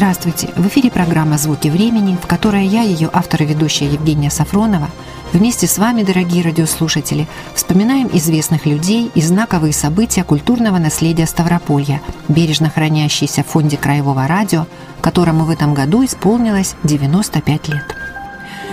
Здравствуйте! 0.00 0.48
В 0.56 0.66
эфире 0.68 0.90
программа 0.90 1.36
«Звуки 1.36 1.68
времени», 1.68 2.16
в 2.16 2.26
которой 2.26 2.66
я, 2.66 2.80
ее 2.80 3.10
автор 3.12 3.42
и 3.42 3.44
ведущая 3.44 3.84
Евгения 3.84 4.30
Сафронова, 4.30 4.88
вместе 5.34 5.66
с 5.66 5.76
вами, 5.76 6.04
дорогие 6.04 6.42
радиослушатели, 6.42 7.28
вспоминаем 7.54 8.08
известных 8.14 8.64
людей 8.64 9.10
и 9.14 9.20
знаковые 9.20 9.74
события 9.74 10.24
культурного 10.24 10.78
наследия 10.78 11.26
Ставрополья, 11.26 12.00
бережно 12.28 12.70
хранящиеся 12.70 13.42
в 13.42 13.48
фонде 13.48 13.76
Краевого 13.76 14.26
радио, 14.26 14.66
которому 15.02 15.44
в 15.44 15.50
этом 15.50 15.74
году 15.74 16.02
исполнилось 16.02 16.76
95 16.82 17.68
лет. 17.68 17.94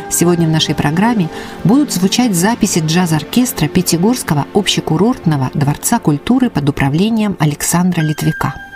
Сегодня 0.09 0.47
в 0.47 0.51
нашей 0.51 0.75
программе 0.75 1.29
будут 1.65 1.91
звучать 1.91 2.35
записи 2.35 2.79
джаз-оркестра 2.79 3.67
Пятигорского 3.67 4.45
общекурортного 4.53 5.51
дворца 5.53 5.99
культуры 5.99 6.49
под 6.49 6.69
управлением 6.69 7.35
Александра 7.37 7.99
Литвика– 7.99 8.53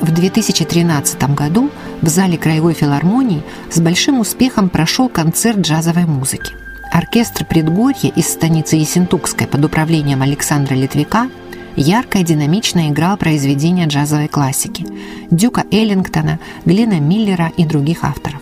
в 0.00 0.12
2013 0.12 1.34
году 1.34 1.70
в 2.02 2.08
зале 2.08 2.38
Краевой 2.38 2.74
филармонии 2.74 3.42
с 3.70 3.80
большим 3.80 4.20
успехом 4.20 4.68
прошел 4.68 5.08
концерт 5.08 5.58
джазовой 5.58 6.04
музыки. 6.04 6.54
Оркестр 6.92 7.44
«Предгорье» 7.44 8.10
из 8.10 8.28
станицы 8.28 8.76
Ессентукской 8.76 9.46
под 9.46 9.64
управлением 9.64 10.22
Александра 10.22 10.74
Литвика 10.74 11.28
ярко 11.76 12.18
и 12.18 12.24
динамично 12.24 12.88
играл 12.88 13.16
произведения 13.16 13.86
джазовой 13.86 14.28
классики 14.28 14.86
Дюка 15.30 15.64
Эллингтона, 15.70 16.38
Глена 16.64 17.00
Миллера 17.00 17.50
и 17.56 17.64
других 17.64 18.04
авторов. 18.04 18.40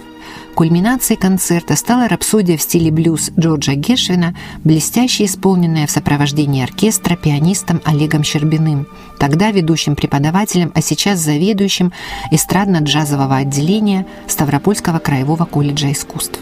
Кульминацией 0.55 1.19
концерта 1.19 1.77
стала 1.77 2.09
рапсодия 2.09 2.59
в 2.59 2.63
стиле 2.63 2.91
блюз 2.91 3.31
Джорджа 3.39 3.75
Гешвина, 3.75 4.35
блестяще 4.65 5.25
исполненная 5.25 5.87
в 5.87 5.91
сопровождении 5.91 6.63
оркестра 6.63 7.17
пианистом 7.17 7.81
Олегом 7.85 8.23
Щербиным, 8.23 8.87
тогда 9.19 9.51
ведущим 9.51 9.97
преподавателем, 9.97 10.71
а 10.75 10.83
сейчас 10.83 11.21
заведующим 11.21 11.93
эстрадно-джазового 12.31 13.39
отделения 13.39 14.07
Ставропольского 14.27 14.99
краевого 14.99 15.47
колледжа 15.47 15.91
искусств. 15.91 16.39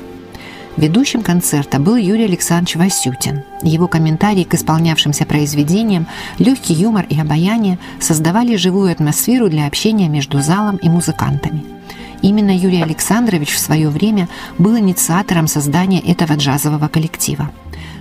Ведущим 0.77 1.23
концерта 1.23 1.79
был 1.79 1.95
Юрий 1.95 2.25
Александрович 2.25 2.77
Васютин. 2.77 3.43
Его 3.63 3.87
комментарии 3.87 4.45
к 4.45 4.55
исполнявшимся 4.55 5.25
произведениям, 5.25 6.09
легкий 6.39 6.75
юмор 6.75 7.07
и 7.09 7.21
обаяние 7.21 7.79
создавали 8.01 8.57
живую 8.57 8.91
атмосферу 8.91 9.49
для 9.49 9.67
общения 9.67 10.09
между 10.09 10.41
залом 10.41 10.77
и 10.79 10.89
музыкантами– 10.89 11.65
Именно 12.23 12.57
Юрий 12.57 12.83
Александрович 12.83 13.51
в 13.51 13.59
свое 13.59 13.89
время 13.89 14.29
был 14.59 14.79
инициатором 14.79 15.47
создания 15.47 16.01
этого 16.01 16.35
джазового 16.35 16.89
коллектива. 16.89 17.51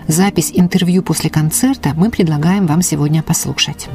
Запись 0.08 0.52
интервью 0.54 1.04
после 1.04 1.30
концерта 1.30 1.94
мы 1.96 2.10
предлагаем 2.10 2.66
вам 2.66 2.82
сегодня 2.82 3.22
послушать. 3.22 3.88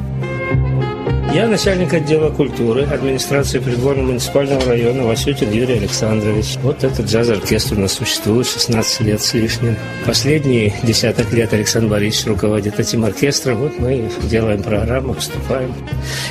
Я 1.33 1.47
начальник 1.47 1.91
отдела 1.91 2.29
культуры 2.29 2.83
администрации 2.83 3.59
придворного 3.59 4.05
муниципального 4.05 4.63
района 4.65 5.03
Васютин 5.03 5.51
Юрий 5.51 5.79
Александрович. 5.79 6.55
Вот 6.61 6.83
этот 6.83 7.07
джаз-оркестр 7.07 7.75
у 7.75 7.81
нас 7.81 7.93
существует 7.93 8.47
16 8.47 9.01
лет 9.01 9.21
с 9.21 9.33
лишним. 9.33 9.75
Последние 10.05 10.73
десяток 10.83 11.33
лет 11.33 11.51
Александр 11.51 11.89
Борисович 11.89 12.27
руководит 12.27 12.79
этим 12.79 13.03
оркестром. 13.03 13.57
Вот 13.57 13.79
мы 13.79 14.09
делаем 14.29 14.63
программу, 14.63 15.13
выступаем. 15.13 15.73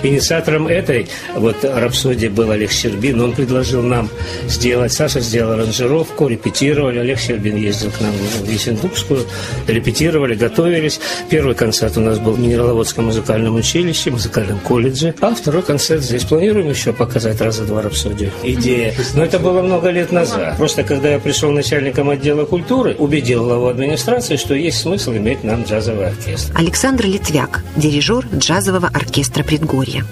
Инициатором 0.03 0.69
этой 0.69 1.09
вот 1.37 1.56
рапсодии 1.65 2.28
был 2.28 2.50
Олег 2.50 2.70
Щербин. 2.70 3.20
Он 3.20 3.33
предложил 3.33 3.83
нам 3.83 4.09
сделать. 4.47 4.92
Саша 4.92 5.20
сделал 5.20 5.53
аранжировку, 5.53 6.28
репетировали. 6.28 7.00
Олег 7.00 7.19
Щербин 7.19 7.56
ездил 7.56 7.91
к 7.91 8.00
нам 8.00 8.12
в 8.12 8.50
Ессентукскую. 8.50 9.27
Репетировали, 9.67 10.34
готовились. 10.34 10.98
Первый 11.28 11.55
концерт 11.55 11.98
у 11.98 12.00
нас 12.00 12.19
был 12.19 12.33
в 12.33 12.41
Минераловодском 12.41 13.06
музыкальном 13.06 13.56
училище, 13.56 14.11
музыкальном 14.11 14.61
колледже 14.61 14.84
колледже. 14.85 15.15
А 15.21 15.35
второй 15.35 15.63
концерт 15.63 16.03
здесь 16.03 16.25
планируем 16.25 16.69
еще 16.69 16.93
показать 16.93 17.41
раза 17.41 17.65
два 17.65 17.83
рапсодию. 17.83 18.31
Идея. 18.43 18.95
Но 19.15 19.25
это 19.25 19.39
было 19.39 19.62
много 19.62 19.91
лет 19.91 20.12
назад. 20.12 20.56
Просто 20.56 20.84
когда 20.84 21.11
я 21.11 21.19
пришел 21.19 21.50
начальником 21.50 22.11
отдела 22.11 22.45
культуры, 22.45 22.94
убедил 22.94 23.44
главу 23.44 23.67
администрации, 23.67 24.37
что 24.37 24.55
есть 24.55 24.78
смысл 24.81 25.12
иметь 25.12 25.44
нам 25.44 25.65
джазовый 25.65 26.09
оркестр. 26.09 26.53
Александр 26.56 27.06
Литвяк, 27.06 27.62
дирижер 27.77 28.27
джазового 28.34 28.89
оркестра 28.89 29.43
«Предгорье». 29.43 30.05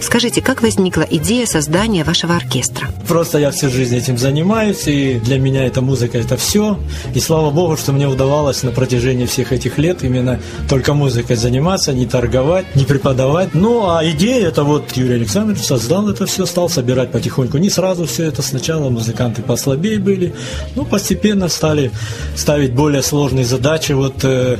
Скажите, 0.00 0.40
как 0.40 0.62
возникла 0.62 1.02
идея 1.02 1.46
создания 1.46 2.04
вашего 2.04 2.36
оркестра? 2.36 2.88
Просто 3.08 3.38
я 3.38 3.50
всю 3.50 3.70
жизнь 3.70 3.96
этим 3.96 4.18
занимаюсь, 4.18 4.86
и 4.86 5.14
для 5.14 5.38
меня 5.38 5.64
эта 5.64 5.80
музыка– 5.80 6.18
это 6.24 6.36
все. 6.36 6.78
И 7.14 7.20
слава 7.20 7.50
богу, 7.50 7.76
что 7.76 7.92
мне 7.92 8.08
удавалось 8.08 8.62
на 8.62 8.70
протяжении 8.70 9.26
всех 9.26 9.52
этих 9.52 9.78
лет 9.78 10.02
именно 10.02 10.40
только 10.68 10.94
музыкой 10.94 11.36
заниматься, 11.36 11.92
не 11.92 12.06
торговать, 12.06 12.74
не 12.74 12.84
преподавать. 12.84 13.54
Ну, 13.54 13.88
а 13.88 14.04
идея– 14.10 14.48
это 14.48 14.64
вот 14.64 14.92
Юрий 14.96 15.14
Александрович 15.14 15.62
создал 15.62 16.08
это 16.08 16.26
все, 16.26 16.46
стал 16.46 16.68
собирать 16.68 17.10
потихоньку. 17.10 17.58
Не 17.58 17.70
сразу 17.70 18.06
все 18.06 18.24
это 18.24 18.42
сначала, 18.42 18.88
музыканты 18.90 19.42
послабее 19.42 19.98
были, 19.98 20.34
ну, 20.74 20.84
постепенно 20.84 21.48
стали 21.48 21.90
ставить 22.36 22.74
более 22.74 23.02
сложные 23.02 23.44
задачи. 23.44 23.92
Вот 23.92 24.24
э, 24.24 24.58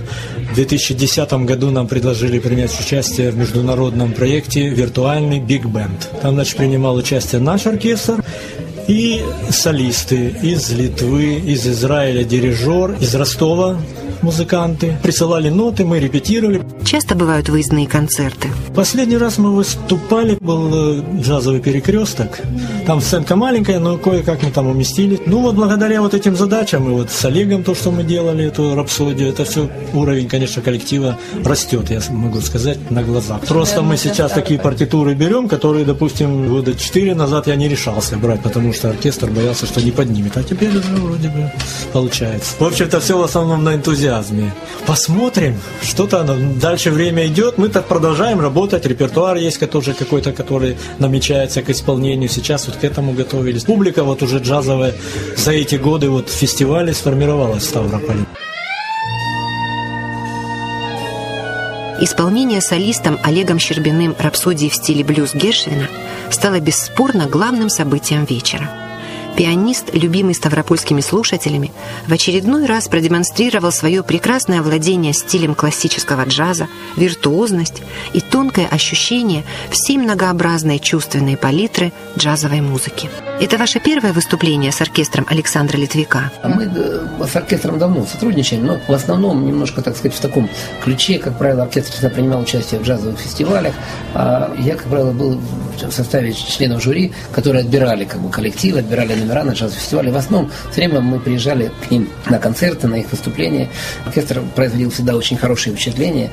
в 0.51 0.55
2010 0.55 1.33
году 1.45 1.71
нам 1.71 1.89
предложили 1.89 2.39
принять 2.39 2.79
участие 2.79 3.31
в 3.31 3.37
международном 3.37 4.13
проекте 4.13 4.69
«Виртуальный 4.69 5.24
Биг 5.41 5.67
Бенд». 5.67 6.09
Там, 6.23 6.35
значит, 6.35 6.57
принимал 6.57 6.97
участие 6.97 7.41
наш 7.41 7.67
оркестр 7.67 8.25
и 8.89 9.25
солисты 9.51 10.35
из 10.43 10.71
Литвы, 10.71 11.37
из 11.37 11.67
Израиля 11.67 12.25
дирижер, 12.25 12.93
из 13.01 13.15
Ростова 13.15 13.79
музыканты, 14.25 14.97
присылали 15.03 15.51
ноты, 15.51 15.85
мы 15.85 16.01
репетировали. 16.01 16.63
Часто 16.85 17.15
бывают 17.15 17.49
выездные 17.49 17.87
концерты? 17.87 18.49
Последний 18.75 19.19
раз 19.19 19.39
мы 19.39 19.55
выступали, 19.55 20.37
был 20.41 20.71
э, 20.73 21.03
джазовый 21.21 21.61
перекресток. 21.61 22.41
Там 22.87 23.01
сценка 23.01 23.37
маленькая, 23.37 23.79
но 23.79 23.99
кое-как 23.99 24.43
мы 24.43 24.51
там 24.51 24.67
уместили. 24.67 25.21
Ну 25.27 25.41
вот 25.41 25.55
благодаря 25.55 26.01
вот 26.01 26.15
этим 26.15 26.37
задачам, 26.37 26.89
и 26.89 26.93
вот 26.93 27.11
с 27.11 27.25
Олегом 27.25 27.63
то, 27.63 27.75
что 27.75 27.91
мы 27.91 28.03
делали, 28.03 28.47
эту 28.47 28.75
рапсодию, 28.75 29.29
это 29.29 29.45
все 29.45 29.69
уровень, 29.93 30.29
конечно, 30.29 30.63
коллектива 30.63 31.19
растет, 31.45 31.91
я 31.91 32.01
могу 32.11 32.41
сказать, 32.41 32.91
на 32.91 33.03
глазах. 33.03 33.41
Просто 33.43 33.83
мы 33.83 33.97
сейчас 33.97 34.33
такие 34.33 34.59
партитуры 34.59 35.15
берем, 35.15 35.49
которые, 35.49 35.85
допустим, 35.85 36.49
года 36.49 36.75
четыре 36.75 37.15
назад 37.15 37.47
я 37.47 37.57
не 37.57 37.69
решался 37.69 38.17
брать, 38.17 38.43
потому 38.43 38.73
что 38.75 38.91
оркестр 38.91 39.31
боялся, 39.31 39.67
что 39.67 39.81
не 39.81 39.91
поднимет. 39.91 40.37
А 40.37 40.43
теперь 40.43 40.71
уже 40.71 40.95
вроде 40.97 41.29
бы 41.29 41.51
получается. 41.93 42.55
В 42.59 42.65
общем-то, 42.65 43.01
все 43.01 43.19
в 43.19 43.23
основном 43.23 43.65
на 43.65 43.75
энтузиазме. 43.75 44.53
Посмотрим, 44.87 45.59
что-то 45.83 46.25
дальше 46.61 46.91
время 46.91 47.27
идет, 47.27 47.59
мы 47.59 47.69
так 47.69 47.87
продолжаем 47.87 48.41
работать, 48.41 48.87
репертуар 48.87 49.37
есть 49.37 49.59
который 49.59 49.95
какой-то, 49.95 50.33
который 50.33 50.77
намечается 50.99 51.63
к 51.63 51.71
исполнению, 51.71 52.29
сейчас 52.29 52.67
вот 52.67 52.77
к 52.77 52.85
этому 52.85 53.13
готовились. 53.13 53.65
Публика 53.65 54.05
вот 54.05 54.23
уже 54.23 54.39
джазовая 54.39 54.95
за 55.37 55.53
эти 55.53 55.77
годы 55.77 56.11
вот 56.11 56.29
фестивали 56.29 56.93
сформировалась 56.93 57.65
в 57.65 57.69
Ставрополе. 57.69 58.27
Исполнение 62.01 62.61
солистом 62.61 63.19
Олегом 63.23 63.59
Щербиным 63.59 64.17
рапсодии 64.19 64.69
в 64.69 64.75
стиле 64.75 65.05
блюз 65.05 65.33
Гершвина 65.33 65.89
стало 66.35 66.61
бесспорно 66.61 67.27
главным 67.27 67.71
событием 67.71 68.25
вечера. 68.25 68.69
Пианист, 69.37 69.95
любимый 69.95 70.35
ставропольскими 70.35 71.01
слушателями, 71.01 71.73
в 72.07 72.13
очередной 72.13 72.67
раз 72.67 72.89
продемонстрировал 72.89 73.73
свое 73.73 74.03
прекрасное 74.03 74.63
владение 74.63 75.13
стилем 75.13 75.55
классического 75.55 76.25
джаза, 76.25 76.69
виртуозность 76.97 77.83
и 78.13 78.21
тонкое 78.35 78.67
ощущение 78.67 79.45
всей 79.71 79.97
многообразной 79.97 80.81
чувственной 80.81 81.37
палитры 81.37 81.93
джазовой 82.19 82.63
музыки. 82.63 83.09
Это 83.41 83.59
ваше 83.59 83.79
первое 83.79 84.13
выступление 84.13 84.73
с 84.73 84.81
оркестром 84.81 85.25
Александра 85.29 85.77
Литвика? 85.77 86.33
Мы 86.43 86.65
э, 86.65 87.27
с 87.29 87.37
оркестром 87.37 87.79
давно 87.79 88.05
сотрудничаем, 88.07 88.67
но 88.67 88.81
в 88.89 88.93
основном 88.93 89.47
немножко, 89.47 89.83
так 89.83 89.97
сказать, 89.97 90.17
в 90.17 90.21
таком 90.21 90.51
ключе. 90.83 91.19
Как 91.21 91.39
правило, 91.39 91.63
оркестр 91.63 91.93
всегда 91.93 92.11
принимал 92.11 92.41
участие 92.41 92.81
в 92.81 92.85
джазовых 92.85 93.21
фестивалях, 93.21 93.75
а 94.15 94.53
я, 94.59 94.75
как 94.75 94.87
правило, 94.87 95.13
был 95.13 95.41
в 95.81 95.93
составе 95.93 96.33
членов 96.33 96.83
жюри, 96.83 97.13
которые 97.33 97.63
отбирали 97.63 98.05
как 98.05 98.21
бы, 98.21 98.31
коллектив, 98.31 98.77
отбирали 98.77 99.15
номера 99.15 99.45
на 99.45 99.53
джаз-фестивале. 99.53 100.11
В 100.11 100.17
основном 100.17 100.51
все 100.73 100.81
время 100.81 101.01
мы 101.01 101.21
приезжали 101.21 101.71
к 101.87 101.91
ним 101.91 102.09
на 102.27 102.39
концерты, 102.39 102.89
на 102.89 102.97
их 102.97 103.11
выступления. 103.11 103.69
Оркестр 104.07 104.43
производил 104.57 104.91
всегда 104.91 105.15
очень 105.15 105.37
хорошие 105.37 105.75
впечатления. 105.75 106.31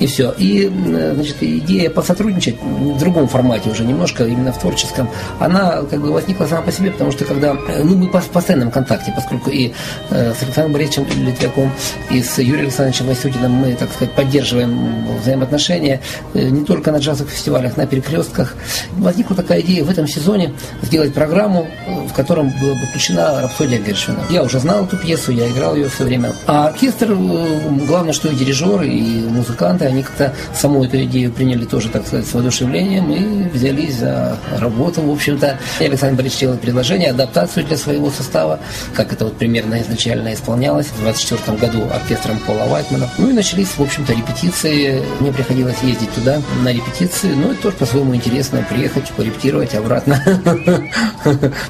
И 0.00 0.06
все. 0.06 0.34
И, 0.36 0.68
значит, 0.68 1.43
идея 1.44 1.90
посотрудничать 1.90 2.56
в 2.60 2.98
другом 2.98 3.28
формате 3.28 3.70
уже 3.70 3.84
немножко, 3.84 4.24
именно 4.24 4.52
в 4.52 4.58
творческом, 4.58 5.08
она 5.38 5.82
как 5.82 6.00
бы 6.00 6.12
возникла 6.12 6.46
сама 6.46 6.62
по 6.62 6.72
себе, 6.72 6.90
потому 6.90 7.12
что 7.12 7.24
когда, 7.24 7.54
ну, 7.82 7.96
мы 7.96 8.08
в 8.20 8.28
постоянном 8.30 8.70
контакте, 8.70 9.12
поскольку 9.14 9.50
и 9.50 9.72
э, 10.10 10.32
с 10.34 10.42
Александром 10.42 10.72
Борисовичем 10.72 11.06
Литвяком, 11.24 11.72
и 12.10 12.22
с 12.22 12.38
Юрием 12.38 12.66
Александровичем 12.66 13.06
Васютиным 13.06 13.52
мы, 13.52 13.74
так 13.74 13.90
сказать, 13.92 14.12
поддерживаем 14.14 15.18
взаимоотношения 15.20 16.00
э, 16.34 16.48
не 16.48 16.64
только 16.64 16.92
на 16.92 16.98
джазовых 16.98 17.32
фестивалях, 17.32 17.76
на 17.76 17.86
перекрестках. 17.86 18.54
Возникла 18.92 19.36
такая 19.36 19.60
идея 19.60 19.84
в 19.84 19.90
этом 19.90 20.06
сезоне 20.06 20.52
сделать 20.82 21.12
программу, 21.14 21.66
в 22.08 22.12
котором 22.12 22.50
была 22.60 22.74
бы 22.74 22.86
включена 22.86 23.42
рапсодия 23.42 23.80
Гершвина. 23.80 24.20
Я 24.30 24.42
уже 24.42 24.58
знал 24.58 24.84
эту 24.84 24.96
пьесу, 24.96 25.32
я 25.32 25.48
играл 25.50 25.74
ее 25.74 25.88
все 25.88 26.04
время. 26.04 26.32
А 26.46 26.68
оркестр, 26.68 27.12
э, 27.12 27.86
главное, 27.86 28.12
что 28.12 28.28
и 28.28 28.34
дирижеры, 28.34 28.88
и 28.88 29.26
музыканты, 29.28 29.86
они 29.86 30.02
как-то 30.02 30.34
саму 30.54 30.84
эту 30.84 31.02
идею 31.04 31.32
приняли 31.34 31.64
тоже, 31.64 31.88
так 31.88 32.06
сказать, 32.06 32.26
с 32.26 32.32
воодушевлением 32.32 33.12
и 33.12 33.48
взялись 33.48 33.96
за 33.96 34.38
работу, 34.58 35.02
в 35.02 35.10
общем-то. 35.10 35.58
Александр 35.80 36.16
Борисович 36.16 36.38
сделал 36.38 36.56
предложение, 36.58 37.10
адаптацию 37.10 37.66
для 37.66 37.76
своего 37.76 38.10
состава, 38.10 38.60
как 38.94 39.12
это 39.12 39.24
вот 39.24 39.36
примерно 39.36 39.80
изначально 39.82 40.34
исполнялось 40.34 40.86
в 40.86 41.00
24 41.00 41.56
году 41.58 41.84
оркестром 41.92 42.38
Пола 42.40 42.66
Вайтмана. 42.68 43.08
Ну 43.18 43.30
и 43.30 43.32
начались, 43.32 43.68
в 43.68 43.80
общем-то, 43.80 44.12
репетиции. 44.12 45.02
Мне 45.20 45.32
приходилось 45.32 45.82
ездить 45.82 46.12
туда 46.14 46.40
на 46.62 46.72
репетиции, 46.72 47.32
ну 47.34 47.52
это 47.52 47.62
тоже 47.62 47.76
по-своему 47.76 48.14
интересно, 48.14 48.64
приехать, 48.68 49.10
порепетировать 49.10 49.74
обратно. 49.74 50.22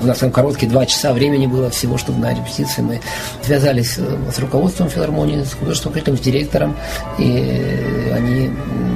У 0.00 0.06
нас 0.06 0.18
там 0.18 0.30
короткие 0.30 0.70
два 0.70 0.86
часа 0.86 1.12
времени 1.12 1.46
было 1.46 1.70
всего, 1.70 1.98
чтобы 1.98 2.18
на 2.20 2.34
репетиции 2.34 2.82
мы 2.82 3.00
связались 3.42 3.96
э, 3.98 4.16
с 4.34 4.38
руководством 4.38 4.88
филармонии, 4.88 5.42
с 5.44 5.54
художественным 5.54 6.16
с 6.16 6.20
директором, 6.20 6.76
и 7.18 8.12
они, 8.12 8.50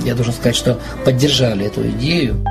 я 0.04 0.14
должен 0.14 0.32
сказать, 0.32 0.56
что 0.58 0.78
поддержали 1.04 1.66
эту 1.66 1.88
идею. 1.88 2.44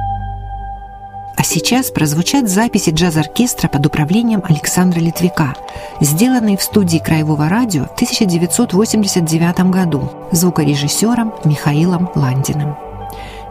А 1.35 1.43
сейчас 1.43 1.91
прозвучат 1.91 2.49
записи 2.49 2.89
джаз-оркестра 2.89 3.67
под 3.67 3.85
управлением 3.85 4.41
Александра 4.43 4.99
Литвика, 4.99 5.53
сделанные 6.01 6.57
в 6.57 6.63
студии 6.63 6.97
Краевого 6.97 7.47
радио 7.47 7.83
в 7.83 7.93
1989 7.93 9.59
году 9.69 10.09
звукорежиссером 10.31 11.35
Михаилом 11.45 12.09
Ландиным. 12.15 12.75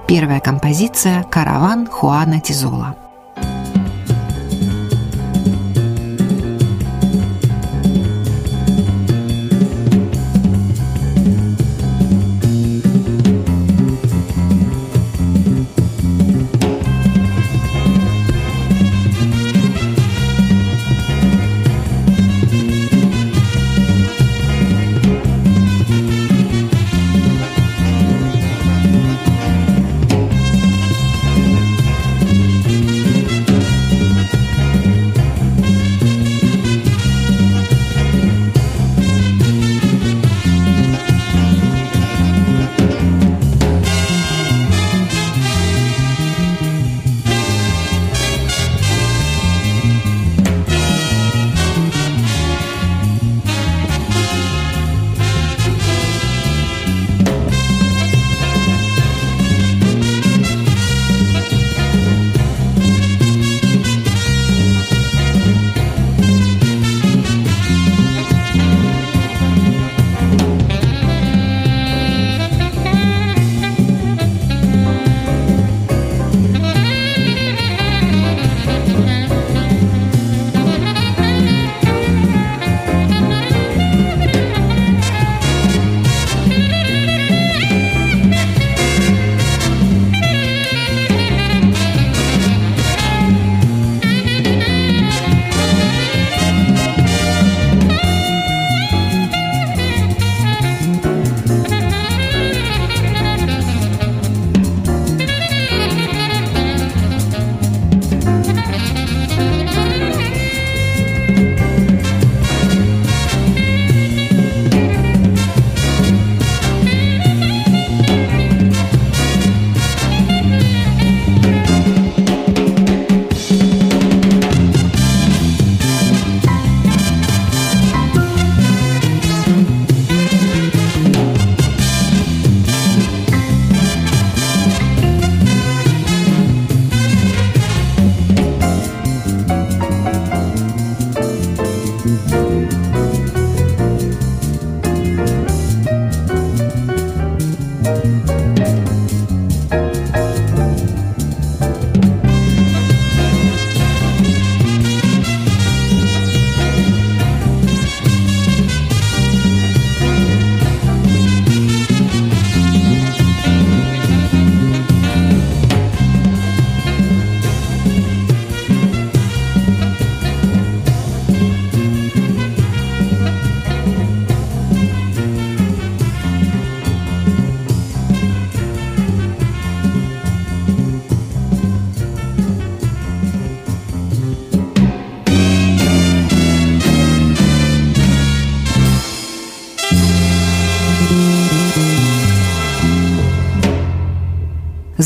Первая 0.09 0.41
композиция 0.41 1.23
«Караван 1.25 1.87
Хуана 1.87 2.41
Тизола». 2.41 2.97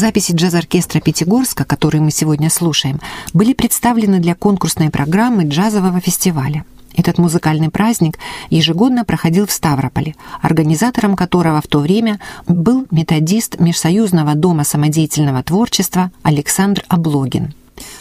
Записи 0.01 0.33
джаз-оркестра 0.33 0.99
Пятигорска, 0.99 1.67
которые 1.67 2.01
мы 2.01 2.11
сегодня 2.11 2.49
слушаем, 2.49 3.01
были 3.35 3.53
представлены 3.53 4.19
для 4.19 4.35
конкурсной 4.35 4.89
программы 4.89 5.45
джазового 5.45 6.01
фестиваля. 6.01 6.65
Этот 6.97 7.19
музыкальный 7.19 7.69
праздник 7.69 8.19
ежегодно 8.49 9.05
проходил 9.05 9.47
в 9.47 9.53
Ставрополе, 9.53 10.15
организатором 10.41 11.17
которого 11.17 11.61
в 11.61 11.67
то 11.67 11.81
время 11.81 12.19
был 12.49 12.87
методист 12.91 13.61
Межсоюзного 13.61 14.35
дома 14.35 14.65
самодеятельного 14.65 15.43
творчества 15.43 16.11
Александр 16.23 16.83
Облогин. 16.89 17.53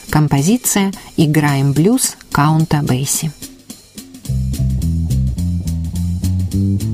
Композиция 0.10 0.94
«Играем 1.18 1.74
блюз» 1.74 2.15
Каунта 2.32 2.82
Бейси. 2.82 3.29
thank 6.51 6.88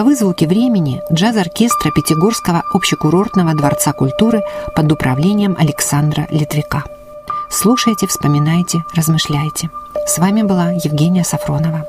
Таковы 0.00 0.16
звуки 0.16 0.46
времени 0.46 1.02
джаз-оркестра 1.12 1.90
Пятигорского 1.90 2.62
общекурортного 2.72 3.52
дворца 3.52 3.92
культуры 3.92 4.42
под 4.74 4.90
управлением 4.90 5.54
Александра 5.58 6.26
Литвика. 6.30 6.84
Слушайте, 7.50 8.06
вспоминайте, 8.06 8.82
размышляйте. 8.96 9.68
С 10.06 10.16
вами 10.16 10.40
была 10.40 10.70
Евгения 10.70 11.22
Сафронова. 11.22 11.84